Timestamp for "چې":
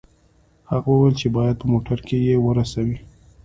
1.21-1.27